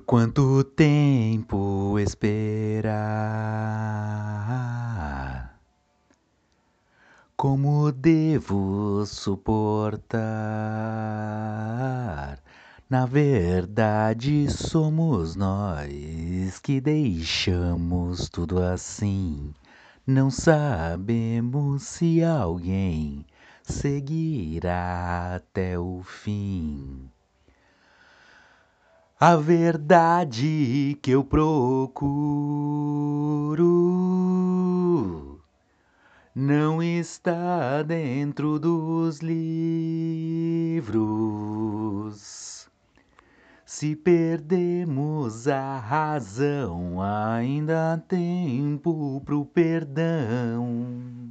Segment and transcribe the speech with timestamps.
[0.00, 2.90] quanto tempo esperar?
[7.36, 10.20] Como devo suportar?
[12.88, 19.54] Na verdade, somos nós que deixamos tudo assim.
[20.06, 23.24] Não sabemos se alguém
[23.62, 27.10] seguirá até o fim.
[29.22, 31.84] A verdade que eu procuro
[36.34, 39.46] não está dentro dos livros.
[43.66, 51.28] Se perdemos a razão, ainda há tempo pro perdão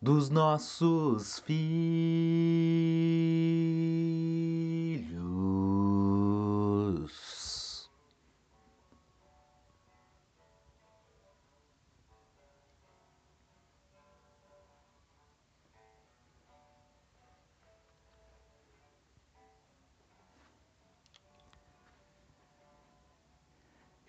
[0.00, 1.62] dos nossos filhos.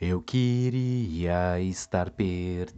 [0.06, 2.74] Eu queria estar perdido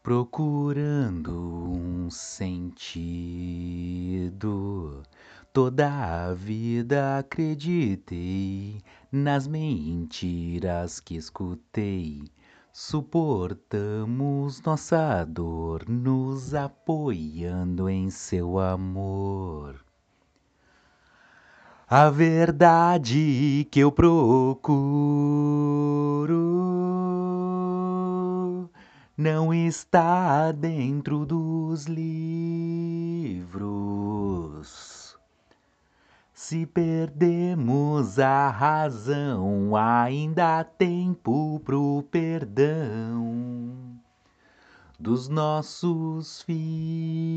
[0.00, 1.32] procurando
[1.72, 3.02] um sentido.
[5.52, 12.22] Toda a vida acreditei nas mentiras que escutei.
[12.72, 19.87] Suportamos nossa dor, nos apoiando em seu amor.
[21.90, 25.08] A verdade que eu procuro
[29.16, 33.48] não está dentro dos livros.
[36.34, 43.98] Se perdemos a razão, ainda há tempo pro perdão
[45.00, 47.27] dos nossos filhos.